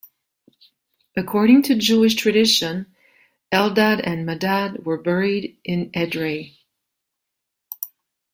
[1.15, 2.87] According to Jewish tradition,
[3.51, 6.55] Eldad and Medad were buried in Edrei.